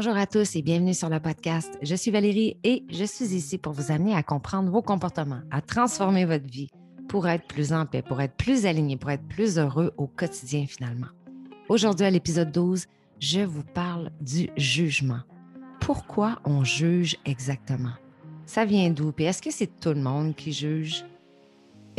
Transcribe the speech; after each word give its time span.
Bonjour 0.00 0.16
à 0.16 0.28
tous 0.28 0.54
et 0.54 0.62
bienvenue 0.62 0.94
sur 0.94 1.08
le 1.08 1.18
podcast. 1.18 1.76
Je 1.82 1.96
suis 1.96 2.12
Valérie 2.12 2.56
et 2.62 2.84
je 2.88 3.02
suis 3.02 3.34
ici 3.34 3.58
pour 3.58 3.72
vous 3.72 3.90
amener 3.90 4.14
à 4.14 4.22
comprendre 4.22 4.70
vos 4.70 4.80
comportements, 4.80 5.40
à 5.50 5.60
transformer 5.60 6.24
votre 6.24 6.46
vie 6.46 6.68
pour 7.08 7.26
être 7.26 7.48
plus 7.48 7.72
en 7.72 7.84
paix, 7.84 8.00
pour 8.00 8.20
être 8.20 8.36
plus 8.36 8.64
aligné, 8.64 8.96
pour 8.96 9.10
être 9.10 9.26
plus 9.26 9.58
heureux 9.58 9.92
au 9.96 10.06
quotidien 10.06 10.66
finalement. 10.68 11.08
Aujourd'hui, 11.68 12.06
à 12.06 12.10
l'épisode 12.10 12.52
12, 12.52 12.86
je 13.18 13.40
vous 13.40 13.64
parle 13.64 14.12
du 14.20 14.50
jugement. 14.56 15.22
Pourquoi 15.80 16.38
on 16.44 16.62
juge 16.62 17.16
exactement? 17.24 17.94
Ça 18.46 18.64
vient 18.64 18.90
d'où? 18.90 19.12
Et 19.18 19.24
est-ce 19.24 19.42
que 19.42 19.50
c'est 19.50 19.80
tout 19.80 19.94
le 19.94 20.00
monde 20.00 20.36
qui 20.36 20.52
juge? 20.52 21.04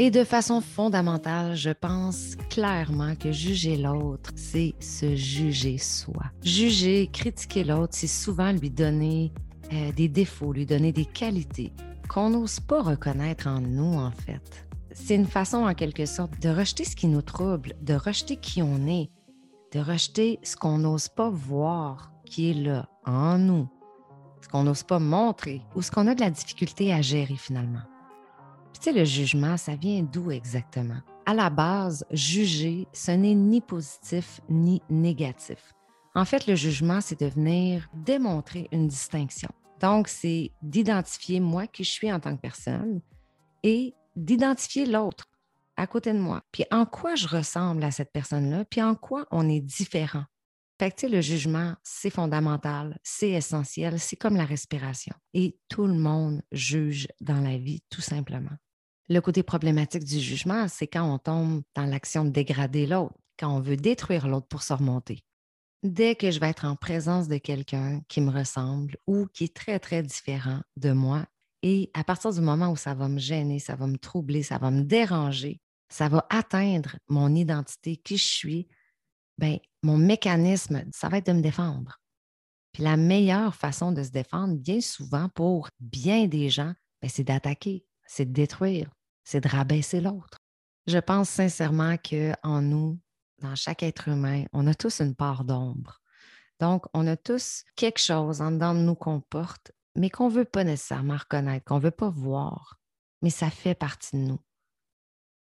Et 0.02 0.11
de 0.11 0.23
façon 0.23 0.61
fondamentale, 0.61 1.57
je 1.57 1.71
pense 1.71 2.38
clairement 2.49 3.16
que 3.16 3.34
juger 3.34 3.75
l'autre, 3.75 4.31
c'est 4.34 4.73
se 4.79 5.13
juger 5.13 5.77
soi. 5.77 6.23
Juger, 6.41 7.09
critiquer 7.11 7.66
l'autre, 7.66 7.91
c'est 7.91 8.07
souvent 8.07 8.54
lui 8.54 8.70
donner 8.70 9.34
euh, 9.73 9.91
des 9.91 10.07
défauts, 10.07 10.54
lui 10.54 10.66
donner 10.66 10.93
des 10.93 11.04
qualités 11.04 11.73
qu'on 12.07 12.30
n'ose 12.30 12.62
pas 12.62 12.81
reconnaître 12.81 13.48
en 13.48 13.59
nous, 13.59 13.95
en 13.95 14.12
fait. 14.12 14.66
C'est 14.93 15.16
une 15.16 15.27
façon, 15.27 15.66
en 15.66 15.73
quelque 15.73 16.05
sorte, 16.05 16.41
de 16.41 16.48
rejeter 16.48 16.85
ce 16.85 16.95
qui 16.95 17.07
nous 17.07 17.21
trouble, 17.21 17.73
de 17.81 17.95
rejeter 17.95 18.38
qui 18.38 18.62
on 18.62 18.88
est, 18.88 19.09
de 19.73 19.81
rejeter 19.81 20.40
ce 20.43 20.55
qu'on 20.55 20.77
n'ose 20.77 21.09
pas 21.09 21.29
voir 21.29 22.13
qui 22.26 22.52
est 22.52 22.54
là, 22.54 22.88
en 23.05 23.38
nous, 23.38 23.68
ce 24.41 24.48
qu'on 24.48 24.63
n'ose 24.63 24.84
pas 24.84 24.99
montrer 24.99 25.62
ou 25.76 25.81
ce 25.81 25.91
qu'on 25.91 26.07
a 26.07 26.16
de 26.16 26.21
la 26.21 26.31
difficulté 26.31 26.93
à 26.93 27.02
gérer 27.02 27.35
finalement. 27.35 27.81
Tu 28.80 28.86
sais, 28.86 28.98
le 28.98 29.04
jugement, 29.04 29.58
ça 29.58 29.76
vient 29.76 30.04
d'où 30.04 30.32
exactement? 30.32 31.02
À 31.26 31.34
la 31.34 31.50
base, 31.50 32.06
juger, 32.12 32.88
ce 32.94 33.12
n'est 33.12 33.36
ni 33.36 33.60
positif 33.60 34.40
ni 34.48 34.82
négatif. 34.90 35.74
En 36.16 36.24
fait, 36.24 36.48
le 36.48 36.55
jugement, 36.55 37.02
c'est 37.02 37.20
de 37.20 37.26
venir 37.26 37.90
démontrer 37.94 38.70
une 38.72 38.88
distinction. 38.88 39.50
Donc, 39.82 40.08
c'est 40.08 40.52
d'identifier 40.62 41.41
moi 41.41 41.68
qui 41.68 41.84
je 41.84 41.91
suis 41.91 42.10
en 42.10 42.21
tant 42.21 42.34
que 42.38 42.41
personne 42.41 43.02
et 43.63 43.94
d'identifier 44.16 44.86
l'autre 44.86 45.26
à 45.76 45.86
côté 45.86 46.14
de 46.14 46.20
moi. 46.20 46.41
Puis 46.54 46.64
en 46.71 46.86
quoi 46.86 47.16
je 47.16 47.27
ressemble 47.27 47.84
à 47.84 47.91
cette 47.91 48.14
personne-là, 48.14 48.64
puis 48.64 48.82
en 48.82 48.96
quoi 48.96 49.26
on 49.30 49.49
est 49.49 49.60
différent? 49.60 50.24
Fait 50.80 50.91
que, 50.91 51.05
le 51.05 51.20
jugement, 51.20 51.76
c'est 51.84 52.10
fondamental, 52.10 52.98
c'est 53.04 53.32
essentiel, 53.32 53.99
c'est 53.99 54.16
comme 54.16 54.38
la 54.38 54.46
respiration. 54.46 55.14
Et 55.34 55.58
tout 55.68 55.86
le 55.86 55.96
monde 55.96 56.41
juge 56.54 57.10
dans 57.20 57.41
la 57.41 57.58
vie, 57.58 57.82
tout 57.90 57.99
simplement. 57.99 58.55
Le 59.12 59.21
côté 59.21 59.41
problématique 59.41 60.04
du 60.04 60.20
jugement, 60.20 60.68
c'est 60.68 60.85
quand 60.85 61.12
on 61.12 61.18
tombe 61.18 61.63
dans 61.74 61.85
l'action 61.85 62.26
de 62.26 62.29
dégrader 62.29 62.85
l'autre, 62.85 63.15
quand 63.40 63.49
on 63.49 63.60
veut 63.60 63.76
détruire 63.76 64.28
l'autre 64.28 64.47
pour 64.47 64.62
se 64.62 64.72
remonter. 64.72 65.24
Dès 65.81 66.16
que 66.16 66.29
je 66.29 66.40
vais 66.40 66.50
être 66.50 66.66
en 66.66 66.75
présence 66.75 67.28
de 67.28 67.38
quelqu'un 67.38 68.02
qui 68.07 68.22
me 68.22 68.30
ressemble 68.30 68.97
ou 69.07 69.25
qui 69.28 69.46
est 69.46 69.56
très, 69.56 69.80
très 69.80 70.03
différent 70.03 70.62
de 70.78 70.91
moi, 70.91 71.25
et 71.63 71.90
à 71.96 72.03
partir 72.03 72.31
du 72.31 72.41
moment 72.41 72.69
où 72.69 72.75
ça 72.75 72.94
va 72.94 73.07
me 73.07 73.18
gêner, 73.18 73.57
ça 73.57 73.75
va 73.75 73.88
me 73.88 73.97
troubler, 73.97 74.44
ça 74.44 74.59
va 74.59 74.69
me 74.69 74.84
déranger, 74.84 75.59
ça 75.90 76.07
va 76.07 76.28
atteindre 76.30 76.97
mon 77.07 77.34
identité, 77.34 77.97
qui 77.97 78.18
je 78.18 78.24
suis, 78.24 78.68
ben, 79.40 79.57
mon 79.81 79.97
mécanisme, 79.97 80.84
ça 80.94 81.09
va 81.09 81.18
être 81.18 81.28
de 81.28 81.34
me 81.34 81.41
défendre. 81.41 82.00
Puis 82.74 82.84
la 82.84 82.96
meilleure 82.96 83.56
façon 83.56 83.91
de 83.91 84.03
se 84.03 84.12
défendre, 84.12 84.56
bien 84.56 84.81
souvent 84.81 85.30
pour 85.30 85.69
bien 85.80 86.28
des 86.28 86.50
gens, 86.50 86.74
ben, 87.02 87.09
c'est 87.09 87.24
d'attaquer, 87.24 87.85
c'est 88.06 88.25
de 88.25 88.34
détruire, 88.34 88.90
c'est 89.30 89.41
de 89.41 89.47
rabaisser 89.47 90.02
l'autre. 90.02 90.40
Je 90.88 90.97
pense 90.97 91.30
sincèrement 91.30 91.97
qu'en 91.97 92.62
nous, 92.63 93.00
dans 93.44 93.53
chaque 93.56 93.84
être 93.84 94.08
humain, 94.08 94.46
on 94.53 94.66
a 94.66 94.74
tous 94.74 95.02
une 95.02 95.13
part 95.13 95.44
d'ombre. 95.44 96.02
Donc, 96.59 96.86
on 96.96 97.06
a 97.06 97.16
tous 97.16 97.63
quelque 97.75 98.00
chose 98.00 98.41
en 98.41 98.52
dedans 98.52 98.74
de 98.74 98.80
nous 98.80 98.96
qu'on 98.96 99.22
porte, 99.22 99.72
mais 99.96 100.09
qu'on 100.09 100.30
ne 100.30 100.34
veut 100.34 100.46
pas 100.46 100.63
nécessairement 100.63 101.18
reconnaître, 101.18 101.63
qu'on 101.66 101.78
ne 101.78 101.84
veut 101.84 101.91
pas 101.91 102.09
voir, 102.09 102.80
mais 103.22 103.30
ça 103.30 103.52
fait 103.52 103.75
partie 103.75 104.16
de 104.16 104.22
nous. 104.22 104.40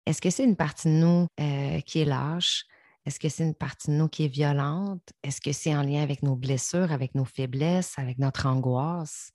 Est-ce 0.06 0.22
que 0.22 0.30
c'est 0.30 0.44
une 0.44 0.56
partie 0.56 0.88
de 0.88 0.94
nous 0.94 1.26
euh, 1.38 1.80
qui 1.80 2.00
est 2.00 2.04
lâche? 2.06 2.64
Est-ce 3.04 3.20
que 3.20 3.28
c'est 3.28 3.44
une 3.44 3.54
partie 3.54 3.90
de 3.90 3.96
nous 3.96 4.08
qui 4.08 4.24
est 4.24 4.28
violente? 4.28 5.12
Est-ce 5.22 5.42
que 5.42 5.52
c'est 5.52 5.76
en 5.76 5.82
lien 5.82 6.02
avec 6.02 6.22
nos 6.22 6.36
blessures, 6.36 6.90
avec 6.90 7.14
nos 7.14 7.26
faiblesses, 7.26 7.98
avec 7.98 8.18
notre 8.18 8.46
angoisse? 8.46 9.32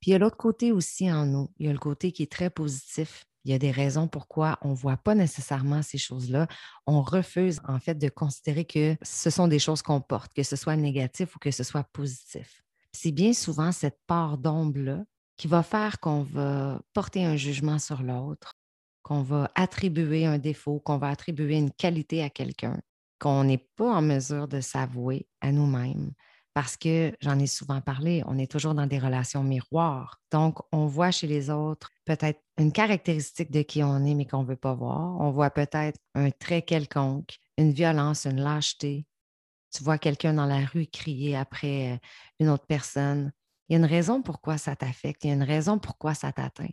Puis 0.00 0.10
il 0.10 0.12
y 0.12 0.16
a 0.16 0.18
l'autre 0.18 0.36
côté 0.36 0.72
aussi 0.72 1.10
en 1.10 1.24
nous. 1.24 1.52
Il 1.58 1.66
y 1.66 1.68
a 1.68 1.72
le 1.72 1.78
côté 1.78 2.10
qui 2.10 2.24
est 2.24 2.32
très 2.32 2.50
positif, 2.50 3.24
il 3.44 3.50
y 3.50 3.54
a 3.54 3.58
des 3.58 3.70
raisons 3.70 4.08
pourquoi 4.08 4.58
on 4.62 4.70
ne 4.70 4.74
voit 4.74 4.96
pas 4.96 5.14
nécessairement 5.14 5.82
ces 5.82 5.98
choses-là. 5.98 6.46
On 6.86 7.02
refuse 7.02 7.60
en 7.66 7.78
fait 7.78 7.94
de 7.94 8.08
considérer 8.08 8.64
que 8.64 8.96
ce 9.02 9.30
sont 9.30 9.48
des 9.48 9.58
choses 9.58 9.82
qu'on 9.82 10.00
porte, 10.00 10.32
que 10.32 10.42
ce 10.42 10.56
soit 10.56 10.76
négatif 10.76 11.34
ou 11.34 11.38
que 11.38 11.50
ce 11.50 11.64
soit 11.64 11.84
positif. 11.92 12.62
C'est 12.92 13.12
bien 13.12 13.32
souvent 13.32 13.72
cette 13.72 13.98
part 14.06 14.38
d'ombre-là 14.38 15.04
qui 15.36 15.48
va 15.48 15.62
faire 15.62 15.98
qu'on 15.98 16.22
va 16.22 16.80
porter 16.92 17.24
un 17.24 17.36
jugement 17.36 17.78
sur 17.78 18.02
l'autre, 18.02 18.54
qu'on 19.02 19.22
va 19.22 19.50
attribuer 19.54 20.26
un 20.26 20.38
défaut, 20.38 20.78
qu'on 20.78 20.98
va 20.98 21.08
attribuer 21.08 21.56
une 21.56 21.72
qualité 21.72 22.22
à 22.22 22.30
quelqu'un, 22.30 22.80
qu'on 23.18 23.44
n'est 23.44 23.66
pas 23.76 23.92
en 23.92 24.02
mesure 24.02 24.46
de 24.46 24.60
s'avouer 24.60 25.26
à 25.40 25.50
nous-mêmes 25.50 26.12
parce 26.54 26.76
que 26.76 27.12
j'en 27.20 27.38
ai 27.38 27.46
souvent 27.46 27.80
parlé, 27.80 28.22
on 28.26 28.38
est 28.38 28.50
toujours 28.50 28.74
dans 28.74 28.86
des 28.86 28.98
relations 28.98 29.42
miroirs. 29.42 30.20
Donc, 30.30 30.58
on 30.72 30.86
voit 30.86 31.10
chez 31.10 31.26
les 31.26 31.50
autres 31.50 31.90
peut-être 32.04 32.40
une 32.58 32.72
caractéristique 32.72 33.50
de 33.50 33.62
qui 33.62 33.82
on 33.82 34.04
est, 34.04 34.14
mais 34.14 34.26
qu'on 34.26 34.42
ne 34.42 34.48
veut 34.48 34.56
pas 34.56 34.74
voir. 34.74 35.20
On 35.20 35.30
voit 35.30 35.50
peut-être 35.50 35.98
un 36.14 36.30
trait 36.30 36.62
quelconque, 36.62 37.38
une 37.56 37.72
violence, 37.72 38.26
une 38.26 38.42
lâcheté. 38.42 39.06
Tu 39.74 39.82
vois 39.82 39.98
quelqu'un 39.98 40.34
dans 40.34 40.46
la 40.46 40.64
rue 40.66 40.86
crier 40.86 41.36
après 41.36 41.94
euh, 41.94 41.98
une 42.40 42.48
autre 42.50 42.66
personne. 42.66 43.32
Il 43.68 43.72
y 43.72 43.76
a 43.76 43.78
une 43.78 43.86
raison 43.86 44.22
pourquoi 44.22 44.58
ça 44.58 44.76
t'affecte, 44.76 45.24
il 45.24 45.28
y 45.28 45.30
a 45.30 45.34
une 45.34 45.42
raison 45.42 45.78
pourquoi 45.78 46.14
ça 46.14 46.32
t'atteint. 46.32 46.68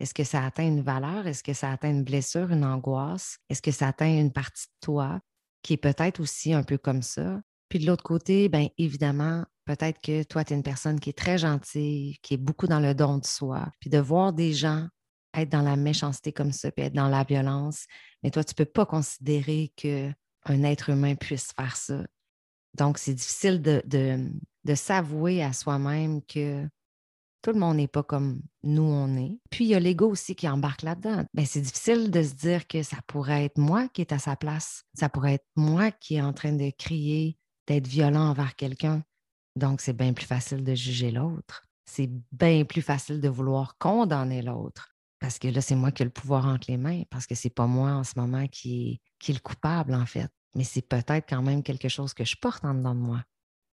Est-ce 0.00 0.14
que 0.14 0.24
ça 0.24 0.44
atteint 0.44 0.66
une 0.66 0.80
valeur? 0.80 1.26
Est-ce 1.26 1.42
que 1.42 1.52
ça 1.52 1.70
atteint 1.72 1.90
une 1.90 2.04
blessure, 2.04 2.50
une 2.52 2.64
angoisse? 2.64 3.38
Est-ce 3.50 3.60
que 3.62 3.70
ça 3.70 3.88
atteint 3.88 4.08
une 4.08 4.32
partie 4.32 4.66
de 4.66 4.72
toi 4.80 5.20
qui 5.62 5.74
est 5.74 5.76
peut-être 5.76 6.20
aussi 6.20 6.54
un 6.54 6.62
peu 6.62 6.78
comme 6.78 7.02
ça? 7.02 7.40
Puis 7.70 7.78
de 7.78 7.86
l'autre 7.86 8.02
côté, 8.02 8.50
bien 8.50 8.68
évidemment, 8.76 9.44
peut-être 9.64 10.00
que 10.02 10.24
toi, 10.24 10.44
tu 10.44 10.52
es 10.52 10.56
une 10.56 10.62
personne 10.62 10.98
qui 11.00 11.08
est 11.08 11.16
très 11.16 11.38
gentille, 11.38 12.18
qui 12.20 12.34
est 12.34 12.36
beaucoup 12.36 12.66
dans 12.66 12.80
le 12.80 12.94
don 12.94 13.18
de 13.18 13.24
soi. 13.24 13.70
Puis 13.80 13.88
de 13.88 13.98
voir 13.98 14.32
des 14.32 14.52
gens 14.52 14.88
être 15.32 15.48
dans 15.48 15.62
la 15.62 15.76
méchanceté 15.76 16.32
comme 16.32 16.50
ça, 16.50 16.72
puis 16.72 16.84
être 16.84 16.92
dans 16.92 17.08
la 17.08 17.22
violence, 17.22 17.86
mais 18.22 18.32
toi, 18.32 18.42
tu 18.42 18.52
ne 18.52 18.56
peux 18.56 18.70
pas 18.70 18.84
considérer 18.84 19.72
qu'un 19.76 20.12
être 20.64 20.90
humain 20.90 21.14
puisse 21.14 21.52
faire 21.52 21.76
ça. 21.76 22.04
Donc, 22.74 22.98
c'est 22.98 23.14
difficile 23.14 23.62
de, 23.62 23.82
de, 23.86 24.74
s'avouer 24.74 25.42
à 25.42 25.52
soi-même 25.52 26.22
que 26.22 26.66
tout 27.42 27.52
le 27.52 27.58
monde 27.58 27.76
n'est 27.76 27.88
pas 27.88 28.02
comme 28.02 28.42
nous, 28.64 28.82
on 28.82 29.16
est. 29.16 29.38
Puis, 29.50 29.64
il 29.64 29.68
y 29.68 29.74
a 29.76 29.80
l'ego 29.80 30.10
aussi 30.10 30.34
qui 30.34 30.48
embarque 30.48 30.82
là-dedans. 30.82 31.24
Ben, 31.32 31.46
c'est 31.46 31.60
difficile 31.60 32.10
de 32.10 32.22
se 32.22 32.34
dire 32.34 32.66
que 32.66 32.82
ça 32.82 32.98
pourrait 33.06 33.44
être 33.44 33.58
moi 33.58 33.88
qui 33.88 34.00
est 34.00 34.12
à 34.12 34.18
sa 34.18 34.34
place. 34.34 34.82
Ça 34.94 35.08
pourrait 35.08 35.34
être 35.34 35.46
moi 35.54 35.92
qui 35.92 36.16
est 36.16 36.22
en 36.22 36.32
train 36.32 36.52
de 36.52 36.70
crier 36.76 37.38
d'être 37.70 37.86
violent 37.86 38.28
envers 38.30 38.56
quelqu'un. 38.56 39.02
Donc, 39.54 39.80
c'est 39.80 39.92
bien 39.92 40.12
plus 40.12 40.26
facile 40.26 40.64
de 40.64 40.74
juger 40.74 41.12
l'autre. 41.12 41.64
C'est 41.86 42.10
bien 42.32 42.64
plus 42.64 42.82
facile 42.82 43.20
de 43.20 43.28
vouloir 43.28 43.78
condamner 43.78 44.42
l'autre. 44.42 44.92
Parce 45.20 45.38
que 45.38 45.46
là, 45.48 45.60
c'est 45.60 45.76
moi 45.76 45.92
qui 45.92 46.02
ai 46.02 46.04
le 46.04 46.10
pouvoir 46.10 46.46
entre 46.46 46.68
les 46.68 46.76
mains, 46.76 47.02
parce 47.10 47.26
que 47.26 47.34
c'est 47.34 47.50
pas 47.50 47.66
moi 47.66 47.90
en 47.92 48.04
ce 48.04 48.14
moment 48.16 48.46
qui 48.48 49.00
qui 49.20 49.30
est 49.30 49.34
le 49.34 49.40
coupable, 49.40 49.94
en 49.94 50.06
fait. 50.06 50.30
Mais 50.56 50.64
c'est 50.64 50.82
peut-être 50.82 51.28
quand 51.28 51.42
même 51.42 51.62
quelque 51.62 51.88
chose 51.88 52.12
que 52.12 52.24
je 52.24 52.36
porte 52.36 52.64
en 52.64 52.74
dedans 52.74 52.94
de 52.94 53.00
moi. 53.00 53.22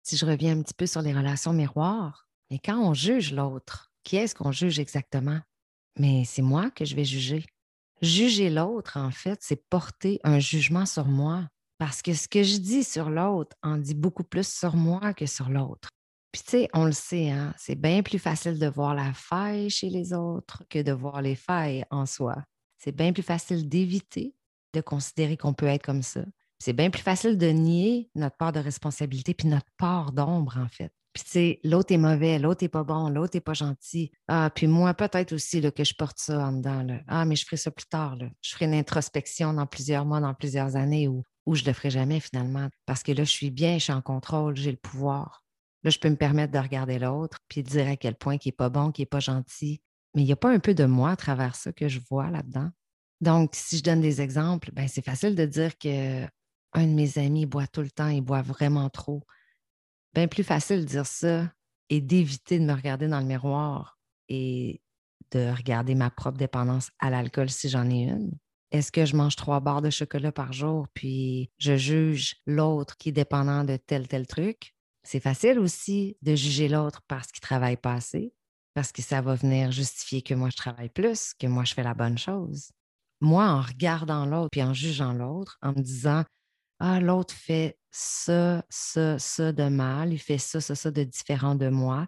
Si 0.02 0.18
je 0.18 0.26
reviens 0.26 0.58
un 0.58 0.64
petit 0.64 0.74
peu 0.74 0.88
sur 0.88 1.02
les 1.02 1.14
relations 1.14 1.54
miroirs, 1.54 2.28
mais 2.50 2.60
quand 2.60 2.80
on 2.80 2.94
juge 2.94 3.34
l'autre, 3.34 3.92
qui 4.04 4.16
est-ce 4.16 4.34
qu'on 4.34 4.52
juge 4.52 4.80
exactement? 4.80 5.40
Mais 6.00 6.24
c'est 6.26 6.42
moi 6.42 6.72
que 6.72 6.86
je 6.86 6.96
vais 6.96 7.06
juger. 7.06 7.46
Juger 8.02 8.50
l'autre, 8.50 8.98
en 8.98 9.12
fait, 9.12 9.40
c'est 9.42 9.70
porter 9.70 10.20
un 10.24 10.40
jugement 10.40 10.86
sur 10.86 11.06
moi. 11.06 11.48
Parce 11.84 12.02
que 12.02 12.14
ce 12.14 12.30
que 12.30 12.44
je 12.44 12.60
dis 12.60 12.86
sur 12.86 13.10
l'autre 13.10 13.58
en 13.62 13.76
dit 13.76 13.94
beaucoup 13.94 14.24
plus 14.24 14.48
sur 14.48 14.78
moi 14.78 15.14
que 15.14 15.26
sur 15.26 15.50
l'autre. 15.50 15.90
Puis 16.32 16.42
tu 16.42 16.52
sais, 16.52 16.70
on 16.74 16.86
le 16.86 16.94
sait, 16.94 17.30
hein, 17.30 17.54
c'est 17.58 17.76
bien 17.76 18.02
plus 18.02 18.20
facile 18.20 18.58
de 18.58 18.68
voir 18.68 18.96
la 18.96 19.12
faille 19.12 19.70
chez 19.70 19.90
les 19.90 20.14
autres 20.14 20.64
que 20.70 20.82
de 20.82 20.94
voir 20.94 21.22
les 21.22 21.36
failles 21.36 21.84
en 21.92 22.06
soi. 22.06 22.38
C'est 22.78 22.96
bien 22.96 23.12
plus 23.12 23.22
facile 23.22 23.68
d'éviter 23.68 24.34
de 24.74 24.80
considérer 24.80 25.36
qu'on 25.36 25.54
peut 25.54 25.66
être 25.66 25.84
comme 25.84 26.04
ça. 26.04 26.24
C'est 26.58 26.72
bien 26.72 26.90
plus 26.90 27.02
facile 27.02 27.38
de 27.38 27.48
nier 27.48 28.10
notre 28.16 28.38
part 28.38 28.54
de 28.54 28.62
responsabilité 28.62 29.34
puis 29.34 29.50
notre 29.50 29.72
part 29.78 30.14
d'ombre, 30.14 30.58
en 30.58 30.70
fait. 30.70 30.94
Puis, 31.12 31.26
tu 31.26 31.32
sais, 31.32 31.60
l'autre 31.66 31.94
est 31.94 31.98
mauvais, 31.98 32.40
l'autre 32.40 32.64
est 32.64 32.70
pas 32.70 32.86
bon, 32.86 33.10
l'autre 33.10 33.36
est 33.36 33.42
pas 33.42 33.54
gentil. 33.54 34.10
Ah, 34.30 34.50
puis 34.56 34.68
moi, 34.68 34.94
peut-être 34.94 35.34
aussi 35.34 35.62
que 35.62 35.84
je 35.84 35.94
porte 35.96 36.18
ça 36.18 36.48
en 36.48 36.54
dedans. 36.54 36.82
Là. 36.82 37.02
Ah, 37.10 37.26
mais 37.26 37.36
je 37.36 37.44
ferai 37.46 37.58
ça 37.58 37.72
plus 37.72 37.88
tard. 37.88 38.16
Là. 38.16 38.28
Je 38.42 38.52
ferai 38.54 38.66
une 38.66 38.74
introspection 38.74 39.52
dans 39.52 39.66
plusieurs 39.66 40.06
mois, 40.06 40.22
dans 40.22 40.34
plusieurs 40.34 40.78
années 40.78 41.10
ou 41.10 41.24
ou 41.46 41.56
je 41.56 41.64
ne 41.64 41.68
le 41.68 41.74
ferai 41.74 41.90
jamais 41.90 42.20
finalement. 42.20 42.70
Parce 42.86 43.04
que 43.04 43.12
là, 43.12 43.24
je 43.24 43.32
suis 43.32 43.52
bien, 43.52 43.78
je 43.78 43.86
suis 43.86 43.94
en 43.94 44.02
contrôle, 44.02 44.56
j'ai 44.56 44.72
le 44.72 44.78
pouvoir. 44.78 45.44
Là, 45.84 45.90
je 45.90 46.00
peux 46.00 46.10
me 46.10 46.16
permettre 46.16 46.54
de 46.54 46.60
regarder 46.60 47.00
l'autre 47.00 47.40
puis 47.50 47.64
de 47.64 47.70
dire 47.70 47.88
à 47.88 47.98
quel 47.98 48.16
point 48.16 48.36
il 48.36 48.48
n'est 48.48 48.52
pas 48.54 48.70
bon, 48.70 48.92
qu'il 48.92 49.04
n'est 49.04 49.08
pas 49.08 49.20
gentil. 49.20 49.82
Mais 50.16 50.22
il 50.22 50.26
n'y 50.26 50.32
a 50.32 50.38
pas 50.38 50.52
un 50.52 50.60
peu 50.60 50.74
de 50.74 50.86
moi 50.86 51.12
à 51.12 51.16
travers 51.16 51.56
ça 51.56 51.74
que 51.74 51.88
je 51.88 52.00
vois 52.10 52.30
là-dedans. 52.30 52.70
Donc, 53.22 53.52
si 53.54 53.78
je 53.78 53.84
donne 53.84 54.02
des 54.02 54.22
exemples, 54.22 54.72
ben, 54.74 54.88
c'est 54.88 55.04
facile 55.04 55.36
de 55.36 55.46
dire 55.46 55.78
que 55.78 56.26
un 56.74 56.88
de 56.88 56.92
mes 56.94 57.18
amis 57.18 57.46
boit 57.46 57.68
tout 57.68 57.82
le 57.82 57.92
temps, 57.92 58.10
il 58.10 58.22
boit 58.22 58.42
vraiment 58.42 58.90
trop. 58.90 59.24
bien 60.14 60.28
plus 60.28 60.44
facile 60.44 60.82
de 60.82 60.86
dire 60.86 61.06
ça 61.06 61.52
et 61.90 62.02
d'éviter 62.02 62.60
de 62.60 62.66
me 62.66 62.74
regarder 62.74 63.08
dans 63.08 63.20
le 63.20 63.26
miroir 63.26 64.00
et 64.30 64.82
de 65.32 65.52
regarder 65.56 65.96
ma 65.96 66.10
propre 66.10 66.38
dépendance 66.38 66.92
à 67.00 67.10
l'alcool 67.10 67.50
si 67.50 67.70
j'en 67.70 67.90
ai 67.90 68.04
une. 68.04 68.32
Est-ce 68.74 68.92
que 68.92 69.06
je 69.06 69.16
mange 69.16 69.36
trois 69.36 69.60
barres 69.60 69.84
de 69.84 69.92
chocolat 69.92 70.32
par 70.32 70.52
jour, 70.52 70.88
puis 70.96 71.52
je 71.60 71.78
juge 71.78 72.38
l'autre 72.48 72.98
qui 72.98 73.10
est 73.10 73.14
dépendant 73.14 73.64
de 73.64 73.78
tel, 73.78 74.08
tel 74.08 74.26
truc? 74.26 74.74
C'est 75.04 75.20
facile 75.20 75.60
aussi 75.60 76.18
de 76.24 76.36
juger 76.36 76.68
l'autre 76.68 77.02
parce 77.08 77.32
qu'il 77.32 77.42
travaille 77.42 77.78
pas 77.78 77.94
assez, 77.94 78.34
parce 78.74 78.92
que 78.92 79.04
ça 79.04 79.22
va 79.22 79.36
venir 79.36 79.72
justifier 79.72 80.24
que 80.24 80.34
moi 80.34 80.50
je 80.50 80.58
travaille 80.58 80.90
plus, 80.90 81.36
que 81.36 81.46
moi 81.46 81.66
je 81.66 81.76
fais 81.76 81.84
la 81.84 81.94
bonne 81.94 82.18
chose. 82.18 82.72
Moi, 83.22 83.46
en 83.46 83.62
regardant 83.62 84.26
l'autre 84.26 84.50
puis 84.52 84.64
en 84.64 84.74
jugeant 84.74 85.14
l'autre, 85.14 85.58
en 85.62 85.70
me 85.74 85.82
disant 85.82 86.24
Ah, 86.80 87.00
l'autre 87.00 87.34
fait 87.36 87.78
ça, 87.92 88.66
ça, 88.70 89.20
ça 89.20 89.52
de 89.52 89.70
mal, 89.70 90.14
il 90.14 90.20
fait 90.20 90.40
ça, 90.40 90.60
ça, 90.62 90.76
ça 90.76 90.92
de 90.92 91.04
différent 91.04 91.56
de 91.56 91.70
moi. 91.70 92.08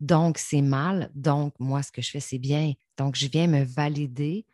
Donc, 0.00 0.38
c'est 0.38 0.62
mal. 0.62 1.10
Donc, 1.14 1.54
moi, 1.58 1.82
ce 1.82 1.92
que 1.92 2.02
je 2.02 2.10
fais, 2.10 2.20
c'est 2.20 2.38
bien. 2.38 2.74
Donc, 2.98 3.16
je 3.16 3.28
viens 3.28 3.48
me 3.48 3.64
valider, 3.64 4.46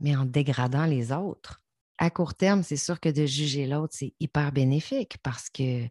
mais 0.00 0.16
en 0.16 0.24
dégradant 0.24 0.86
les 0.86 1.12
autres. 1.12 1.62
À 1.98 2.10
court 2.10 2.34
terme, 2.34 2.62
c'est 2.62 2.76
sûr 2.76 3.00
que 3.00 3.08
de 3.08 3.24
juger 3.24 3.66
l'autre, 3.66 3.94
c'est 3.96 4.14
hyper 4.20 4.52
bénéfique 4.52 5.16
parce 5.22 5.48
que 5.48 5.88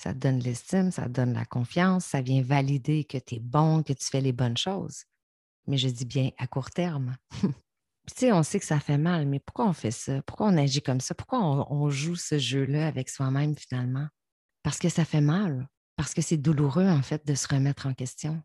ça 0.00 0.14
te 0.14 0.18
donne 0.18 0.38
l'estime, 0.38 0.90
ça 0.90 1.04
te 1.04 1.10
donne 1.10 1.34
la 1.34 1.44
confiance, 1.44 2.06
ça 2.06 2.22
vient 2.22 2.42
valider 2.42 3.04
que 3.04 3.18
tu 3.18 3.34
es 3.34 3.40
bon, 3.40 3.82
que 3.82 3.92
tu 3.92 4.06
fais 4.06 4.20
les 4.20 4.32
bonnes 4.32 4.56
choses. 4.56 5.04
Mais 5.66 5.76
je 5.76 5.88
dis 5.88 6.06
bien 6.06 6.30
à 6.38 6.46
court 6.46 6.70
terme. 6.70 7.16
tu 7.42 7.50
sais, 8.14 8.32
on 8.32 8.42
sait 8.42 8.60
que 8.60 8.64
ça 8.64 8.80
fait 8.80 8.96
mal, 8.96 9.26
mais 9.26 9.40
pourquoi 9.40 9.66
on 9.66 9.72
fait 9.72 9.90
ça? 9.90 10.22
Pourquoi 10.22 10.46
on 10.46 10.56
agit 10.56 10.80
comme 10.80 11.00
ça? 11.00 11.14
Pourquoi 11.14 11.40
on, 11.70 11.90
joue 11.90 12.16
ce 12.16 12.38
jeu-là 12.38 12.86
avec 12.86 13.10
soi-même 13.10 13.56
finalement? 13.56 14.08
Parce 14.62 14.78
que 14.78 14.88
ça 14.88 15.04
fait 15.04 15.20
mal, 15.20 15.68
parce 15.96 16.14
que 16.14 16.22
c'est 16.22 16.38
douloureux 16.38 16.88
en 16.88 17.02
fait 17.02 17.26
de 17.26 17.34
se 17.34 17.48
remettre 17.48 17.86
en 17.86 17.92
question. 17.92 18.42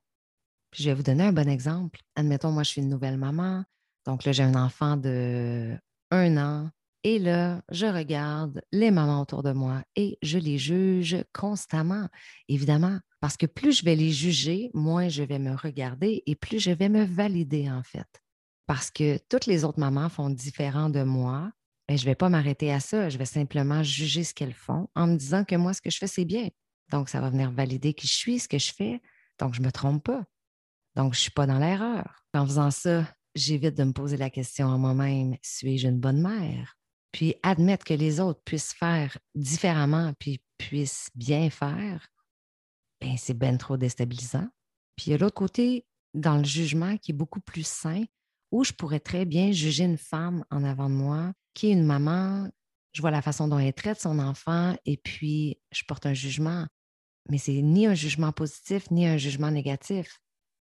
je 0.74 0.90
vais 0.90 0.94
vous 0.94 1.04
donner 1.04 1.24
un 1.24 1.34
bon 1.34 1.48
exemple. 1.48 2.02
Admettons, 2.16 2.52
moi, 2.52 2.64
je 2.64 2.72
suis 2.72 2.82
une 2.82 2.90
nouvelle 2.90 3.18
maman. 3.18 3.64
Donc 4.06 4.24
là, 4.24 4.32
j'ai 4.32 4.44
un 4.44 4.56
enfant 4.56 4.98
de 4.98 5.78
un 6.12 6.38
an, 6.38 6.70
et 7.04 7.20
là, 7.20 7.62
je 7.70 7.86
regarde 7.86 8.64
les 8.72 8.90
mamans 8.90 9.22
autour 9.22 9.44
de 9.44 9.52
moi 9.52 9.84
et 9.96 10.18
je 10.24 10.40
les 10.40 10.58
juge 10.58 11.24
constamment, 11.34 12.08
évidemment, 12.48 13.00
parce 13.22 13.38
que 13.38 13.46
plus 13.46 13.80
je 13.80 13.86
vais 13.86 13.96
les 13.96 14.12
juger, 14.12 14.72
moins 14.74 15.08
je 15.08 15.22
vais 15.22 15.38
me 15.38 15.56
regarder 15.56 16.24
et 16.26 16.36
plus 16.36 16.60
je 16.60 16.72
vais 16.72 16.90
me 16.90 17.04
valider 17.04 17.70
en 17.70 17.84
fait. 17.84 18.08
Parce 18.66 18.90
que 18.90 19.20
toutes 19.30 19.46
les 19.46 19.64
autres 19.64 19.80
mamans 19.80 20.10
font 20.10 20.32
différent 20.32 20.90
de 20.90 21.04
moi, 21.04 21.52
et 21.88 21.94
ben, 21.94 21.98
je 22.00 22.06
ne 22.06 22.10
vais 22.10 22.16
pas 22.16 22.30
m'arrêter 22.30 22.74
à 22.74 22.80
ça, 22.80 23.10
je 23.10 23.20
vais 23.20 23.26
simplement 23.26 23.84
juger 23.84 24.24
ce 24.24 24.34
qu'elles 24.34 24.56
font 24.56 24.90
en 24.96 25.06
me 25.06 25.16
disant 25.16 25.44
que 25.44 25.56
moi, 25.56 25.74
ce 25.74 25.84
que 25.84 25.92
je 25.92 26.00
fais, 26.00 26.08
c'est 26.08 26.26
bien. 26.26 26.50
Donc, 26.92 27.10
ça 27.10 27.22
va 27.22 27.30
venir 27.30 27.52
valider 27.52 27.94
qui 27.94 28.08
je 28.08 28.14
suis, 28.14 28.40
ce 28.40 28.48
que 28.48 28.58
je 28.58 28.74
fais. 28.74 29.00
Donc, 29.40 29.54
je 29.54 29.62
ne 29.62 29.68
me 29.68 29.72
trompe 29.72 30.06
pas. 30.06 30.24
Donc, 30.96 31.14
je 31.14 31.20
ne 31.20 31.22
suis 31.22 31.32
pas 31.32 31.46
dans 31.46 31.60
l'erreur. 31.60 32.26
En 32.34 32.46
faisant 32.48 32.72
ça, 32.72 33.06
j'évite 33.36 33.76
de 33.76 33.84
me 33.84 33.94
poser 33.94 34.18
la 34.18 34.30
question 34.30 34.72
à 34.74 34.78
moi-même, 34.78 35.36
suis-je 35.42 35.88
une 35.88 36.00
bonne 36.00 36.22
mère? 36.22 36.76
puis 37.16 37.34
admettre 37.44 37.86
que 37.86 37.94
les 37.94 38.20
autres 38.20 38.42
puissent 38.44 38.74
faire 38.74 39.18
différemment, 39.36 40.12
puis 40.20 40.42
puissent 40.58 41.10
bien 41.16 41.50
faire, 41.50 42.10
ben 43.00 43.16
c'est 43.18 43.38
bien 43.38 43.56
trop 43.56 43.78
déstabilisant. 43.78 44.50
Puis 44.98 45.06
il 45.08 45.12
y 45.12 45.14
a 45.14 45.18
l'autre 45.18 45.36
côté, 45.36 45.86
dans 46.14 46.36
le 46.36 46.44
jugement, 46.44 46.98
qui 46.98 47.12
est 47.12 47.16
beaucoup 47.16 47.40
plus 47.40 47.66
sain, 47.66 48.04
où 48.52 48.66
je 48.66 48.74
pourrais 48.74 49.00
très 49.00 49.24
bien 49.24 49.54
juger 49.54 49.86
une 49.86 49.98
femme 49.98 50.44
en 50.52 50.66
avant 50.66 50.90
de 50.90 50.96
moi, 50.96 51.32
qui 51.54 51.68
est 51.68 51.72
une 51.72 51.86
maman, 51.86 52.50
je 52.92 53.00
vois 53.00 53.12
la 53.12 53.22
façon 53.22 53.48
dont 53.48 53.60
elle 53.60 53.74
traite 53.74 54.02
son 54.02 54.20
enfant, 54.20 54.76
et 54.84 54.98
puis 54.98 55.58
je 55.72 55.84
porte 55.86 56.06
un 56.06 56.14
jugement. 56.14 56.68
Mais 57.30 57.38
c'est 57.38 57.62
ni 57.62 57.88
un 57.88 57.96
jugement 57.96 58.34
positif, 58.34 58.92
ni 58.92 59.08
un 59.08 59.16
jugement 59.16 59.52
négatif. 59.52 60.20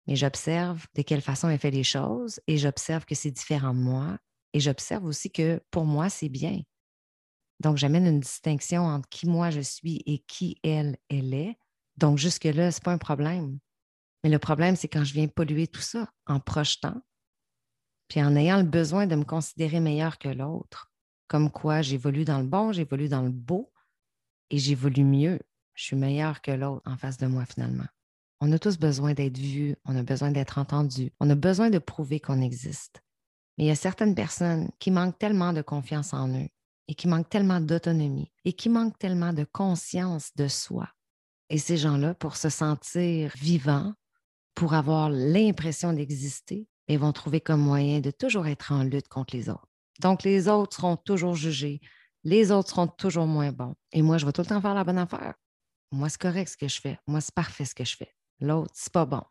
Mais 0.07 0.17
j'observe 0.17 0.87
de 0.95 1.03
quelle 1.03 1.21
façon 1.21 1.49
elle 1.49 1.59
fait 1.59 1.71
les 1.71 1.85
choses 1.85 2.41
et 2.47 2.59
j'observe 2.59 3.05
que 3.05 3.15
c'est 3.15 3.31
différent 3.31 3.75
de 3.75 3.79
moi 3.79 4.19
et 4.53 4.61
j'observe 4.61 5.05
aussi 5.05 5.31
que 5.31 5.61
pour 5.71 5.85
moi, 5.85 6.09
c'est 6.09 6.29
bien. 6.29 6.61
Donc, 7.61 7.77
j'amène 7.77 8.07
une 8.07 8.21
distinction 8.21 8.83
entre 8.83 9.09
qui 9.09 9.29
moi 9.29 9.51
je 9.51 9.61
suis 9.61 10.03
et 10.07 10.19
qui 10.27 10.59
elle, 10.63 10.97
elle 11.09 11.33
est. 11.33 11.57
Donc, 11.97 12.19
jusque-là, 12.19 12.73
ce 12.73 12.79
n'est 12.79 12.85
pas 12.85 12.93
un 12.93 12.99
problème. 12.99 13.59
Mais 14.25 14.31
le 14.31 14.39
problème, 14.39 14.77
c'est 14.77 14.89
quand 14.89 15.05
je 15.05 15.15
viens 15.15 15.29
polluer 15.29 15.67
tout 15.67 15.81
ça 15.81 16.09
en 16.27 16.41
projetant, 16.41 17.01
puis 18.09 18.23
en 18.23 18.37
ayant 18.37 18.59
le 18.59 18.65
besoin 18.65 19.07
de 19.07 19.17
me 19.17 19.25
considérer 19.25 19.81
meilleur 19.81 20.19
que 20.19 20.29
l'autre. 20.29 20.93
Comme 21.29 21.51
quoi, 21.51 21.83
j'évolue 21.83 22.25
dans 22.25 22.39
le 22.41 22.47
bon, 22.47 22.73
j'évolue 22.73 23.09
dans 23.09 23.23
le 23.23 23.31
beau 23.31 23.73
et 24.51 24.59
j'évolue 24.59 25.05
mieux. 25.05 25.41
Je 25.75 25.85
suis 25.85 25.97
meilleur 25.97 26.43
que 26.43 26.51
l'autre 26.51 26.83
en 26.85 26.97
face 26.97 27.17
de 27.17 27.27
moi 27.27 27.47
finalement. 27.47 27.87
On 28.45 28.51
a 28.51 28.59
tous 28.59 28.77
besoin 28.77 29.15
d'être 29.15 29.39
vus, 29.39 29.77
on 29.85 29.95
a 29.95 30.03
besoin 30.03 30.33
d'être 30.33 30.59
entendus, 30.59 31.13
on 31.21 31.31
a 31.31 31.37
besoin 31.37 31.71
de 31.71 31.79
prouver 31.79 32.19
qu'on 32.19 32.41
existe. 32.41 33.01
Mais 33.57 33.65
il 33.65 33.67
y 33.69 33.71
a 33.71 33.77
certaines 33.77 34.17
personnes 34.17 34.69
qui 34.81 34.91
manquent 34.91 35.17
tellement 35.17 35.53
de 35.53 35.63
confiance 35.63 36.13
en 36.13 36.29
eux 36.29 36.49
et 36.89 36.97
qui 36.97 37.07
manquent 37.07 37.29
tellement 37.29 37.61
d'autonomie 37.61 38.33
et 38.45 38.53
qui 38.53 38.69
manquent 38.69 38.99
tellement 38.99 39.33
de 39.33 39.45
conscience 39.45 40.33
de 40.35 40.49
soi. 40.49 40.89
Et 41.51 41.59
ces 41.59 41.77
gens-là, 41.77 42.15
pour 42.15 42.35
se 42.35 42.49
sentir 42.49 43.31
vivants, 43.37 43.93
pour 44.57 44.75
avoir 44.75 45.09
l'impression 45.09 45.93
d'exister, 45.93 46.67
ils 46.89 46.99
vont 46.99 47.13
trouver 47.13 47.41
comme 47.41 47.61
moyen 47.61 48.01
de 48.01 48.11
toujours 48.11 48.49
être 48.49 48.73
en 48.73 48.83
lutte 48.83 49.07
contre 49.07 49.37
les 49.37 49.51
autres. 49.51 49.69
Donc, 50.01 50.25
les 50.25 50.49
autres 50.49 50.75
seront 50.75 50.97
toujours 50.97 51.37
jugés, 51.37 51.81
les 52.25 52.51
autres 52.51 52.71
seront 52.71 52.89
toujours 52.89 53.29
moins 53.29 53.53
bons. 53.53 53.77
Et 53.93 54.03
moi, 54.03 54.19
je 54.19 54.27
vais 54.27 54.33
tout 54.33 54.43
le 54.43 54.49
temps 54.49 54.61
faire 54.61 54.75
la 54.75 54.83
bonne 54.83 54.99
affaire. 54.99 55.35
Moi, 55.93 56.09
c'est 56.09 56.21
correct 56.21 56.49
ce 56.49 56.57
que 56.57 56.67
je 56.67 56.81
fais. 56.81 56.99
Moi, 57.07 57.21
c'est 57.21 57.35
parfait 57.35 57.67
ce 57.67 57.77
que 57.77 57.85
je 57.85 57.95
fais. 57.95 58.13
L'autre, 58.43 58.73
c'est 58.75 58.93
pas 58.93 59.07
bon. 59.07 59.23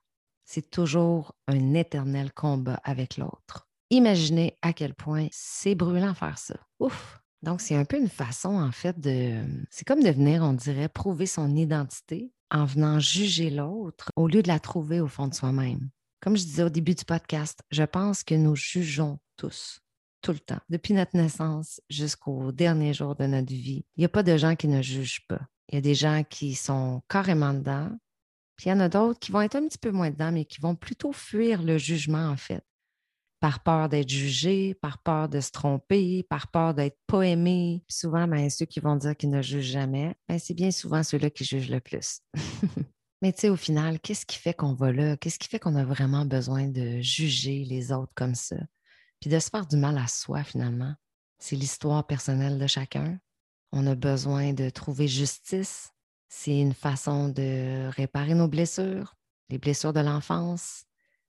C'est 0.45 0.71
toujours 0.71 1.35
un 1.47 1.73
éternel 1.73 2.31
combat 2.31 2.79
avec 2.85 3.17
l'autre. 3.17 3.67
Imaginez 3.89 4.57
à 4.61 4.71
quel 4.71 4.93
point 4.93 5.27
c'est 5.31 5.75
brûlant 5.75 6.13
faire 6.13 6.37
ça. 6.37 6.55
Ouf! 6.79 7.19
Donc, 7.43 7.59
c'est 7.59 7.75
un 7.75 7.83
peu 7.83 7.97
une 7.97 8.07
façon, 8.07 8.55
en 8.55 8.71
fait, 8.71 8.97
de. 8.99 9.43
C'est 9.69 9.85
comme 9.85 10.01
de 10.01 10.09
venir, 10.09 10.43
on 10.43 10.53
dirait, 10.53 10.87
prouver 10.87 11.25
son 11.25 11.55
identité 11.57 12.31
en 12.51 12.63
venant 12.63 12.99
juger 12.99 13.49
l'autre 13.49 14.11
au 14.15 14.27
lieu 14.27 14.41
de 14.41 14.47
la 14.47 14.59
trouver 14.59 15.01
au 15.01 15.07
fond 15.07 15.27
de 15.27 15.33
soi-même. 15.33 15.89
Comme 16.21 16.37
je 16.37 16.43
disais 16.43 16.63
au 16.63 16.69
début 16.69 16.95
du 16.95 17.03
podcast, 17.03 17.59
je 17.69 17.83
pense 17.83 18.23
que 18.23 18.35
nous 18.35 18.55
jugeons 18.55 19.19
tous, 19.35 19.81
tout 20.21 20.31
le 20.31 20.39
temps, 20.39 20.59
depuis 20.69 20.93
notre 20.93 21.17
naissance 21.17 21.81
jusqu'au 21.89 22.53
dernier 22.53 22.93
jour 22.93 23.15
de 23.15 23.25
notre 23.25 23.51
vie. 23.51 23.83
Il 23.97 24.01
n'y 24.01 24.05
a 24.05 24.09
pas 24.09 24.23
de 24.23 24.37
gens 24.37 24.55
qui 24.55 24.69
ne 24.69 24.81
jugent 24.81 25.25
pas. 25.27 25.41
Il 25.67 25.75
y 25.75 25.77
a 25.79 25.81
des 25.81 25.95
gens 25.95 26.23
qui 26.29 26.53
sont 26.55 27.01
carrément 27.09 27.53
dedans, 27.53 27.89
puis 28.61 28.69
il 28.69 28.73
y 28.73 28.75
en 28.75 28.79
a 28.79 28.89
d'autres 28.89 29.19
qui 29.19 29.31
vont 29.31 29.41
être 29.41 29.55
un 29.55 29.67
petit 29.67 29.79
peu 29.79 29.89
moins 29.89 30.11
dedans, 30.11 30.31
mais 30.31 30.45
qui 30.45 30.61
vont 30.61 30.75
plutôt 30.75 31.11
fuir 31.11 31.63
le 31.63 31.79
jugement, 31.79 32.29
en 32.29 32.37
fait 32.37 32.63
par 33.39 33.63
peur 33.63 33.89
d'être 33.89 34.07
jugé, 34.07 34.75
par 34.75 34.99
peur 34.99 35.27
de 35.27 35.39
se 35.39 35.49
tromper, 35.49 36.21
par 36.29 36.49
peur 36.49 36.75
d'être 36.75 36.99
pas 37.07 37.23
aimé. 37.23 37.83
souvent, 37.89 38.27
ben, 38.27 38.51
ceux 38.51 38.67
qui 38.67 38.79
vont 38.79 38.95
dire 38.95 39.17
qu'ils 39.17 39.31
ne 39.31 39.41
jugent 39.41 39.71
jamais, 39.71 40.15
ben, 40.29 40.37
c'est 40.37 40.53
bien 40.53 40.69
souvent 40.69 41.01
ceux-là 41.01 41.31
qui 41.31 41.43
jugent 41.43 41.71
le 41.71 41.79
plus. 41.79 42.19
Mais 43.23 43.33
tu 43.33 43.41
sais, 43.41 43.49
au 43.49 43.55
final, 43.55 43.99
qu'est-ce 43.99 44.27
qui 44.27 44.37
fait 44.37 44.53
qu'on 44.53 44.75
va 44.75 44.91
là? 44.91 45.17
Qu'est-ce 45.17 45.39
qui 45.39 45.47
fait 45.47 45.57
qu'on 45.57 45.75
a 45.75 45.83
vraiment 45.83 46.23
besoin 46.23 46.67
de 46.67 47.01
juger 47.01 47.65
les 47.65 47.91
autres 47.91 48.13
comme 48.13 48.35
ça? 48.35 48.57
Puis 49.19 49.31
de 49.31 49.39
se 49.39 49.49
faire 49.49 49.65
du 49.65 49.75
mal 49.75 49.97
à 49.97 50.07
soi, 50.07 50.43
finalement. 50.43 50.93
C'est 51.39 51.55
l'histoire 51.55 52.05
personnelle 52.05 52.59
de 52.59 52.67
chacun. 52.67 53.17
On 53.71 53.87
a 53.87 53.95
besoin 53.95 54.53
de 54.53 54.69
trouver 54.69 55.07
justice. 55.07 55.89
C'est 56.33 56.57
une 56.57 56.73
façon 56.73 57.27
de 57.27 57.89
réparer 57.89 58.35
nos 58.35 58.47
blessures, 58.47 59.17
les 59.49 59.57
blessures 59.57 59.91
de 59.91 59.99
l'enfance. 59.99 60.85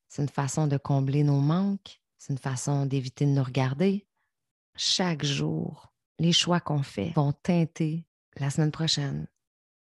C'est 0.06 0.22
une 0.22 0.28
façon 0.28 0.68
de 0.68 0.76
combler 0.76 1.24
nos 1.24 1.40
manques. 1.40 2.00
C'est 2.18 2.32
une 2.32 2.38
façon 2.38 2.86
d'éviter 2.86 3.26
de 3.26 3.32
nous 3.32 3.42
regarder. 3.42 4.06
Chaque 4.76 5.24
jour, 5.24 5.92
les 6.20 6.32
choix 6.32 6.60
qu'on 6.60 6.84
fait 6.84 7.10
vont 7.16 7.32
teinter 7.32 8.06
la 8.36 8.48
semaine 8.48 8.70
prochaine, 8.70 9.26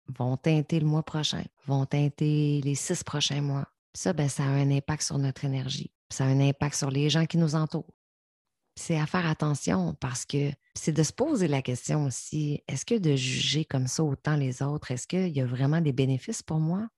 vont 0.07 0.37
teinter 0.37 0.79
le 0.79 0.87
mois 0.87 1.03
prochain, 1.03 1.43
vont 1.67 1.85
teinter 1.85 2.61
les 2.63 2.77
six 2.77 3.03
prochains 3.03 3.43
mois. 3.43 3.67
ça, 3.95 4.13
ben, 4.13 4.29
ça 4.29 4.45
a 4.45 4.47
un 4.47 4.71
impact 4.71 5.03
sur 5.03 5.19
notre 5.19 5.45
énergie. 5.45 5.91
Ça 6.11 6.27
a 6.27 6.29
un 6.29 6.41
impact 6.41 6.77
sur 6.77 6.93
les 6.93 7.11
gens 7.11 7.27
qui 7.27 7.39
nous 7.39 7.57
entourent. 7.57 7.98
C'est 8.79 8.99
à 8.99 9.07
faire 9.07 9.27
attention 9.27 9.95
parce 10.01 10.25
que 10.25 10.53
c'est 10.75 10.93
de 10.93 11.03
se 11.03 11.13
poser 11.13 11.49
la 11.49 11.63
question 11.63 12.05
aussi, 12.05 12.63
est-ce 12.69 12.87
que 12.87 12.97
de 12.97 13.17
juger 13.17 13.65
comme 13.65 13.89
ça 13.89 14.05
autant 14.05 14.37
les 14.37 14.63
autres, 14.63 14.93
est-ce 14.93 15.07
qu'il 15.07 15.29
y 15.29 15.41
a 15.41 15.47
vraiment 15.47 15.81
des 15.81 15.93
bénéfices 15.93 16.43
pour 16.43 16.61
moi? 16.61 16.89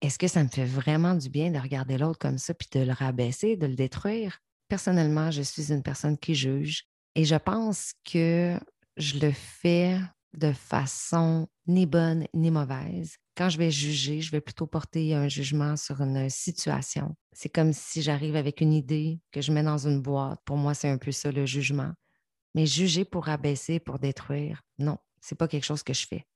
Est-ce 0.00 0.18
que 0.18 0.28
ça 0.28 0.42
me 0.44 0.48
fait 0.48 0.64
vraiment 0.64 1.14
du 1.14 1.28
bien 1.28 1.50
de 1.50 1.58
regarder 1.58 1.98
l'autre 1.98 2.18
comme 2.18 2.38
ça 2.38 2.54
puis 2.54 2.68
de 2.72 2.80
le 2.80 2.92
rabaisser, 2.92 3.56
de 3.56 3.66
le 3.66 3.74
détruire? 3.74 4.40
personnellement, 4.68 5.30
je 5.30 5.42
suis 5.42 5.72
une 5.72 5.82
personne 5.82 6.18
qui 6.18 6.34
juge 6.34 6.84
et 7.14 7.24
je 7.24 7.36
pense 7.36 7.92
que 8.04 8.58
je 8.96 9.18
le 9.18 9.30
fais 9.30 9.98
de 10.36 10.52
façon 10.52 11.48
ni 11.66 11.86
bonne 11.86 12.26
ni 12.34 12.50
mauvaise. 12.50 13.16
Quand 13.36 13.48
je 13.48 13.58
vais 13.58 13.70
juger, 13.70 14.20
je 14.20 14.30
vais 14.30 14.40
plutôt 14.40 14.66
porter 14.66 15.14
un 15.14 15.28
jugement 15.28 15.76
sur 15.76 16.00
une 16.00 16.28
situation. 16.30 17.16
C'est 17.32 17.48
comme 17.48 17.72
si 17.72 18.02
j'arrive 18.02 18.36
avec 18.36 18.60
une 18.60 18.72
idée 18.72 19.20
que 19.32 19.40
je 19.40 19.52
mets 19.52 19.62
dans 19.62 19.88
une 19.88 20.00
boîte. 20.00 20.40
Pour 20.44 20.56
moi, 20.56 20.74
c'est 20.74 20.88
un 20.88 20.98
peu 20.98 21.12
ça 21.12 21.32
le 21.32 21.46
jugement. 21.46 21.92
Mais 22.54 22.66
juger 22.66 23.04
pour 23.04 23.28
abaisser, 23.28 23.80
pour 23.80 23.98
détruire, 23.98 24.62
non, 24.78 24.98
c'est 25.20 25.34
pas 25.34 25.48
quelque 25.48 25.64
chose 25.64 25.82
que 25.82 25.92
je 25.92 26.06
fais. 26.06 26.26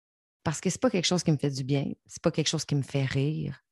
Parce 0.42 0.60
que 0.60 0.70
c'est 0.70 0.80
pas 0.80 0.90
quelque 0.90 1.04
chose 1.04 1.22
qui 1.22 1.30
me 1.30 1.36
fait 1.36 1.50
du 1.50 1.62
bien, 1.62 1.84
c'est 2.06 2.22
pas 2.22 2.30
quelque 2.30 2.48
chose 2.48 2.64
qui 2.64 2.74
me 2.74 2.82
fait 2.82 3.04
rire, 3.04 3.62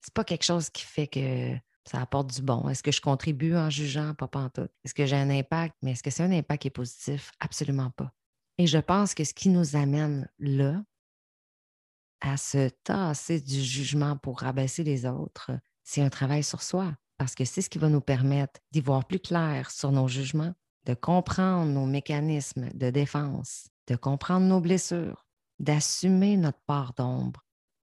c'est 0.00 0.12
pas 0.12 0.24
quelque 0.24 0.44
chose 0.44 0.68
qui 0.68 0.82
fait 0.84 1.06
que 1.06 1.54
ça 1.84 2.00
apporte 2.00 2.34
du 2.34 2.42
bon. 2.42 2.68
Est-ce 2.68 2.82
que 2.82 2.92
je 2.92 3.00
contribue 3.00 3.54
en 3.56 3.70
jugeant? 3.70 4.14
Pas 4.14 4.28
tout. 4.50 4.68
Est-ce 4.84 4.94
que 4.94 5.06
j'ai 5.06 5.16
un 5.16 5.30
impact? 5.30 5.76
Mais 5.82 5.92
est-ce 5.92 6.02
que 6.02 6.10
c'est 6.10 6.22
un 6.22 6.32
impact 6.32 6.62
qui 6.62 6.68
est 6.68 6.70
positif? 6.70 7.30
Absolument 7.40 7.90
pas. 7.90 8.12
Et 8.58 8.66
je 8.66 8.78
pense 8.78 9.14
que 9.14 9.24
ce 9.24 9.34
qui 9.34 9.48
nous 9.48 9.76
amène 9.76 10.28
là, 10.38 10.82
à 12.20 12.36
se 12.36 12.68
tasser 12.84 13.40
du 13.40 13.60
jugement 13.62 14.16
pour 14.16 14.40
rabaisser 14.40 14.84
les 14.84 15.06
autres, 15.06 15.50
c'est 15.82 16.00
un 16.00 16.08
travail 16.08 16.42
sur 16.42 16.62
soi, 16.62 16.94
parce 17.18 17.34
que 17.34 17.44
c'est 17.44 17.62
ce 17.62 17.68
qui 17.68 17.78
va 17.78 17.88
nous 17.88 18.00
permettre 18.00 18.60
d'y 18.72 18.80
voir 18.80 19.04
plus 19.06 19.20
clair 19.20 19.70
sur 19.70 19.92
nos 19.92 20.08
jugements, 20.08 20.54
de 20.86 20.94
comprendre 20.94 21.70
nos 21.70 21.86
mécanismes 21.86 22.70
de 22.74 22.90
défense, 22.90 23.68
de 23.88 23.96
comprendre 23.96 24.46
nos 24.46 24.60
blessures, 24.60 25.26
d'assumer 25.58 26.36
notre 26.36 26.60
part 26.66 26.94
d'ombre, 26.94 27.44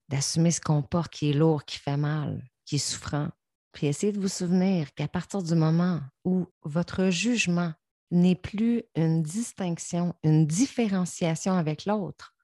d'assumer 0.09 0.51
ce 0.51 0.61
qu'on 0.61 0.83
porte 0.83 1.13
qui 1.13 1.31
est 1.31 1.35
lourd, 1.35 1.65
qui 1.65 1.79
fait 1.79 1.97
mal, 1.97 2.49
qui 2.65 2.77
est 2.77 2.79
souffrant. 2.79 3.31
Puis 3.73 3.87
essayez 3.87 4.13
de 4.13 4.21
vous 4.21 4.29
souvenir 4.29 4.93
qu'à 4.95 5.09
partir 5.09 5.43
du 5.43 5.55
moment 5.55 6.01
où 6.25 6.47
votre 6.63 7.11
jugement 7.11 7.73
n'est 8.11 8.35
plus 8.35 8.83
une 8.97 9.23
distinction, 9.23 10.15
une 10.23 10.47
différenciation 10.47 11.53
avec 11.55 11.85
l'autre, 11.85 12.35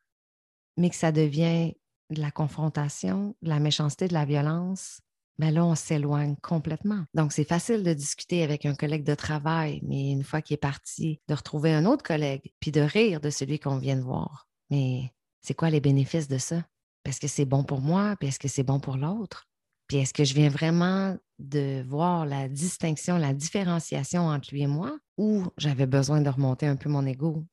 mais 0.76 0.90
que 0.90 0.96
ça 0.96 1.12
devient 1.12 1.74
de 2.10 2.20
la 2.20 2.30
confrontation, 2.30 3.34
de 3.42 3.48
la 3.48 3.58
méchanceté, 3.58 4.08
de 4.08 4.14
la 4.14 4.24
violence, 4.24 5.00
ben 5.38 5.52
là, 5.52 5.64
on 5.66 5.74
s'éloigne 5.74 6.36
complètement. 6.42 7.04
Donc, 7.14 7.32
c'est 7.32 7.44
facile 7.44 7.82
de 7.82 7.92
discuter 7.92 8.42
avec 8.42 8.64
un 8.64 8.74
collègue 8.74 9.04
de 9.04 9.14
travail, 9.14 9.80
mais 9.82 10.10
une 10.12 10.24
fois 10.24 10.40
qu'il 10.40 10.54
est 10.54 10.58
parti, 10.58 11.20
de 11.28 11.34
retrouver 11.34 11.74
un 11.74 11.84
autre 11.84 12.02
collègue, 12.02 12.52
puis 12.60 12.70
de 12.70 12.80
rire 12.80 13.20
de 13.20 13.30
celui 13.30 13.58
qu'on 13.58 13.78
vient 13.78 13.96
de 13.96 14.02
voir. 14.02 14.48
Mais 14.70 15.12
c'est 15.42 15.54
quoi 15.54 15.68
les 15.68 15.80
bénéfices 15.80 16.28
de 16.28 16.38
ça? 16.38 16.64
Est-ce 17.04 17.20
que 17.20 17.28
c'est 17.28 17.44
bon 17.44 17.64
pour 17.64 17.80
moi, 17.80 18.16
puis 18.18 18.28
est-ce 18.28 18.38
que 18.38 18.48
c'est 18.48 18.62
bon 18.62 18.80
pour 18.80 18.96
l'autre? 18.96 19.46
Puis 19.88 19.98
est-ce 19.98 20.12
que 20.12 20.24
je 20.24 20.34
viens 20.34 20.48
vraiment 20.48 21.16
de 21.38 21.84
voir 21.86 22.26
la 22.26 22.48
distinction, 22.48 23.18
la 23.18 23.34
différenciation 23.34 24.26
entre 24.26 24.52
lui 24.52 24.62
et 24.62 24.66
moi, 24.66 24.98
ou 25.16 25.44
j'avais 25.56 25.86
besoin 25.86 26.20
de 26.20 26.28
remonter 26.28 26.66
un 26.66 26.76
peu 26.76 26.88
mon 26.88 27.06
ego? 27.06 27.44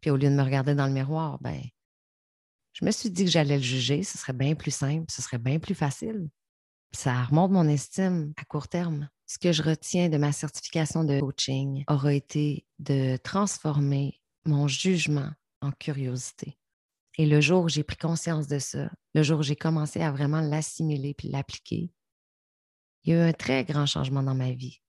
Puis 0.00 0.10
au 0.10 0.16
lieu 0.16 0.28
de 0.28 0.34
me 0.34 0.42
regarder 0.42 0.74
dans 0.74 0.86
le 0.86 0.92
miroir, 0.92 1.38
ben, 1.40 1.60
je 2.74 2.84
me 2.84 2.90
suis 2.90 3.10
dit 3.10 3.24
que 3.24 3.30
j'allais 3.30 3.56
le 3.56 3.62
juger, 3.62 4.02
ce 4.02 4.18
serait 4.18 4.34
bien 4.34 4.54
plus 4.54 4.70
simple, 4.70 5.06
ce 5.10 5.22
serait 5.22 5.38
bien 5.38 5.58
plus 5.58 5.74
facile. 5.74 6.28
Ça 6.92 7.24
remonte 7.24 7.50
mon 7.50 7.68
estime 7.68 8.32
à 8.36 8.44
court 8.44 8.68
terme. 8.68 9.08
Ce 9.26 9.38
que 9.38 9.50
je 9.50 9.62
retiens 9.62 10.08
de 10.08 10.18
ma 10.18 10.32
certification 10.32 11.02
de 11.02 11.18
coaching 11.20 11.84
aura 11.88 12.12
été 12.12 12.66
de 12.78 13.16
transformer 13.16 14.20
mon 14.44 14.68
jugement 14.68 15.30
en 15.62 15.72
curiosité. 15.72 16.58
Et 17.18 17.26
le 17.26 17.40
jour 17.40 17.64
où 17.64 17.68
j'ai 17.68 17.82
pris 17.82 17.96
conscience 17.96 18.46
de 18.46 18.58
ça, 18.58 18.90
le 19.14 19.22
jour 19.22 19.40
où 19.40 19.42
j'ai 19.42 19.56
commencé 19.56 20.00
à 20.02 20.12
vraiment 20.12 20.40
l'assimiler 20.40 21.14
puis 21.14 21.28
l'appliquer, 21.28 21.90
il 23.04 23.12
y 23.12 23.16
a 23.16 23.24
eu 23.24 23.28
un 23.28 23.32
très 23.32 23.64
grand 23.64 23.86
changement 23.86 24.22
dans 24.22 24.34
ma 24.34 24.52
vie 24.52 24.80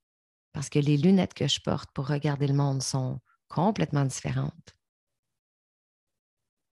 parce 0.57 0.69
que 0.69 0.79
les 0.79 0.97
lunettes 0.97 1.35
que 1.35 1.47
je 1.47 1.59
porte 1.61 1.91
pour 1.91 2.07
regarder 2.07 2.47
le 2.47 2.55
monde 2.55 2.81
sont 2.81 3.19
complètement 3.47 4.05
différentes. 4.05 4.75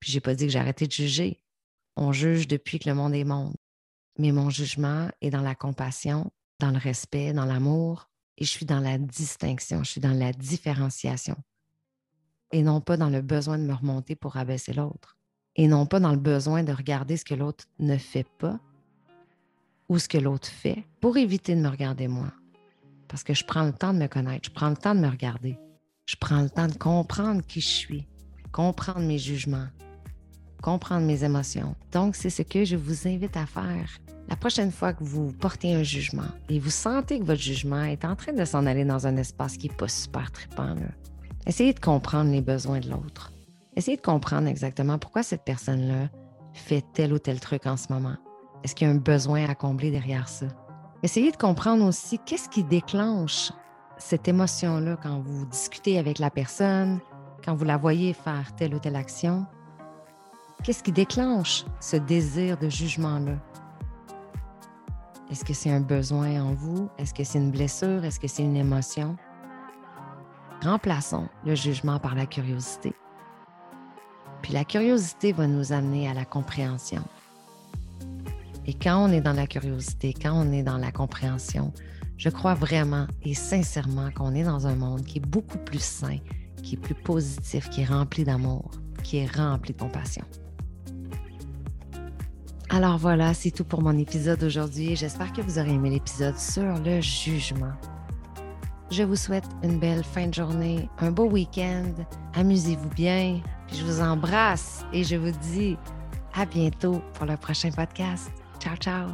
Puis 0.00 0.10
j'ai 0.10 0.20
pas 0.20 0.34
dit 0.34 0.46
que 0.46 0.52
j'ai 0.52 0.58
arrêté 0.58 0.86
de 0.86 0.92
juger. 0.92 1.42
On 1.94 2.10
juge 2.10 2.48
depuis 2.48 2.78
que 2.78 2.88
le 2.88 2.94
monde 2.94 3.14
est 3.14 3.24
monde. 3.24 3.54
Mais 4.18 4.32
mon 4.32 4.48
jugement 4.48 5.10
est 5.20 5.28
dans 5.28 5.42
la 5.42 5.54
compassion, 5.54 6.32
dans 6.60 6.70
le 6.70 6.78
respect, 6.78 7.34
dans 7.34 7.44
l'amour, 7.44 8.08
et 8.38 8.46
je 8.46 8.50
suis 8.50 8.64
dans 8.64 8.80
la 8.80 8.96
distinction, 8.96 9.84
je 9.84 9.90
suis 9.90 10.00
dans 10.00 10.18
la 10.18 10.32
différenciation. 10.32 11.36
Et 12.52 12.62
non 12.62 12.80
pas 12.80 12.96
dans 12.96 13.10
le 13.10 13.20
besoin 13.20 13.58
de 13.58 13.64
me 13.64 13.74
remonter 13.74 14.16
pour 14.16 14.38
abaisser 14.38 14.72
l'autre. 14.72 15.18
Et 15.56 15.68
non 15.68 15.86
pas 15.86 16.00
dans 16.00 16.12
le 16.12 16.18
besoin 16.18 16.62
de 16.62 16.72
regarder 16.72 17.16
ce 17.16 17.24
que 17.24 17.34
l'autre 17.34 17.64
ne 17.78 17.96
fait 17.96 18.26
pas 18.38 18.58
ou 19.88 19.98
ce 19.98 20.08
que 20.08 20.18
l'autre 20.18 20.48
fait 20.48 20.84
pour 21.00 21.16
éviter 21.16 21.54
de 21.54 21.60
me 21.60 21.68
regarder 21.68 22.08
moi. 22.08 22.32
Parce 23.08 23.22
que 23.22 23.34
je 23.34 23.44
prends 23.44 23.64
le 23.64 23.72
temps 23.72 23.92
de 23.92 23.98
me 23.98 24.06
connaître, 24.08 24.48
je 24.48 24.54
prends 24.54 24.70
le 24.70 24.76
temps 24.76 24.94
de 24.94 25.00
me 25.00 25.08
regarder, 25.08 25.56
je 26.06 26.16
prends 26.16 26.42
le 26.42 26.50
temps 26.50 26.66
de 26.66 26.74
comprendre 26.74 27.42
qui 27.46 27.60
je 27.60 27.68
suis, 27.68 28.06
comprendre 28.50 29.00
mes 29.00 29.18
jugements, 29.18 29.68
comprendre 30.62 31.06
mes 31.06 31.22
émotions. 31.22 31.76
Donc, 31.92 32.16
c'est 32.16 32.30
ce 32.30 32.42
que 32.42 32.64
je 32.64 32.76
vous 32.76 33.06
invite 33.06 33.36
à 33.36 33.46
faire. 33.46 33.88
La 34.28 34.36
prochaine 34.36 34.72
fois 34.72 34.94
que 34.94 35.04
vous 35.04 35.32
portez 35.32 35.74
un 35.74 35.82
jugement 35.82 36.30
et 36.48 36.58
vous 36.58 36.70
sentez 36.70 37.18
que 37.20 37.24
votre 37.24 37.42
jugement 37.42 37.82
est 37.84 38.04
en 38.06 38.16
train 38.16 38.32
de 38.32 38.44
s'en 38.46 38.64
aller 38.64 38.86
dans 38.86 39.06
un 39.06 39.16
espace 39.18 39.58
qui 39.58 39.68
n'est 39.68 39.74
pas 39.74 39.88
super 39.88 40.32
trippant, 40.32 40.74
essayez 41.46 41.74
de 41.74 41.80
comprendre 41.80 42.30
les 42.32 42.40
besoins 42.40 42.80
de 42.80 42.88
l'autre. 42.88 43.33
Essayez 43.76 43.96
de 43.96 44.02
comprendre 44.02 44.48
exactement 44.48 44.98
pourquoi 44.98 45.22
cette 45.22 45.44
personne-là 45.44 46.08
fait 46.52 46.84
tel 46.92 47.12
ou 47.12 47.18
tel 47.18 47.40
truc 47.40 47.66
en 47.66 47.76
ce 47.76 47.92
moment. 47.92 48.16
Est-ce 48.62 48.74
qu'il 48.74 48.86
y 48.86 48.90
a 48.90 48.94
un 48.94 48.98
besoin 48.98 49.48
à 49.48 49.54
combler 49.54 49.90
derrière 49.90 50.28
ça? 50.28 50.46
Essayez 51.02 51.32
de 51.32 51.36
comprendre 51.36 51.84
aussi 51.84 52.18
qu'est-ce 52.24 52.48
qui 52.48 52.62
déclenche 52.62 53.52
cette 53.98 54.28
émotion-là 54.28 54.96
quand 55.02 55.20
vous 55.20 55.44
discutez 55.46 55.98
avec 55.98 56.18
la 56.18 56.30
personne, 56.30 57.00
quand 57.44 57.54
vous 57.54 57.64
la 57.64 57.76
voyez 57.76 58.12
faire 58.12 58.54
telle 58.56 58.74
ou 58.74 58.78
telle 58.78 58.96
action. 58.96 59.44
Qu'est-ce 60.62 60.82
qui 60.82 60.92
déclenche 60.92 61.64
ce 61.80 61.96
désir 61.96 62.56
de 62.56 62.68
jugement-là? 62.68 63.36
Est-ce 65.30 65.44
que 65.44 65.52
c'est 65.52 65.70
un 65.70 65.80
besoin 65.80 66.40
en 66.40 66.54
vous? 66.54 66.88
Est-ce 66.96 67.12
que 67.12 67.24
c'est 67.24 67.38
une 67.38 67.50
blessure? 67.50 68.04
Est-ce 68.04 68.20
que 68.20 68.28
c'est 68.28 68.44
une 68.44 68.56
émotion? 68.56 69.16
Remplaçons 70.62 71.28
le 71.44 71.54
jugement 71.54 71.98
par 71.98 72.14
la 72.14 72.24
curiosité. 72.24 72.94
Puis 74.44 74.52
la 74.52 74.66
curiosité 74.66 75.32
va 75.32 75.46
nous 75.46 75.72
amener 75.72 76.06
à 76.06 76.12
la 76.12 76.26
compréhension. 76.26 77.02
Et 78.66 78.74
quand 78.74 79.02
on 79.02 79.10
est 79.10 79.22
dans 79.22 79.32
la 79.32 79.46
curiosité, 79.46 80.12
quand 80.12 80.34
on 80.34 80.52
est 80.52 80.62
dans 80.62 80.76
la 80.76 80.92
compréhension, 80.92 81.72
je 82.18 82.28
crois 82.28 82.52
vraiment 82.52 83.06
et 83.22 83.32
sincèrement 83.32 84.10
qu'on 84.10 84.34
est 84.34 84.42
dans 84.42 84.66
un 84.66 84.74
monde 84.74 85.02
qui 85.02 85.16
est 85.16 85.26
beaucoup 85.26 85.56
plus 85.56 85.82
sain, 85.82 86.18
qui 86.62 86.74
est 86.74 86.78
plus 86.78 86.94
positif, 86.94 87.70
qui 87.70 87.80
est 87.80 87.86
rempli 87.86 88.24
d'amour, 88.24 88.70
qui 89.02 89.16
est 89.16 89.34
rempli 89.34 89.72
de 89.72 89.78
compassion. 89.78 90.26
Alors 92.68 92.98
voilà, 92.98 93.32
c'est 93.32 93.50
tout 93.50 93.64
pour 93.64 93.80
mon 93.80 93.96
épisode 93.96 94.40
d'aujourd'hui. 94.40 94.94
J'espère 94.94 95.32
que 95.32 95.40
vous 95.40 95.58
aurez 95.58 95.72
aimé 95.72 95.88
l'épisode 95.88 96.36
sur 96.36 96.74
le 96.84 97.00
jugement. 97.00 97.72
Je 98.96 99.02
vous 99.02 99.16
souhaite 99.16 99.48
une 99.64 99.80
belle 99.80 100.04
fin 100.04 100.28
de 100.28 100.34
journée, 100.34 100.88
un 101.00 101.10
beau 101.10 101.24
week-end. 101.24 101.90
Amusez-vous 102.34 102.90
bien. 102.90 103.40
Puis 103.66 103.78
je 103.78 103.84
vous 103.84 104.00
embrasse 104.00 104.84
et 104.92 105.02
je 105.02 105.16
vous 105.16 105.32
dis 105.50 105.76
à 106.32 106.46
bientôt 106.46 107.02
pour 107.14 107.26
le 107.26 107.36
prochain 107.36 107.72
podcast. 107.72 108.30
Ciao, 108.60 108.76
ciao. 108.76 109.08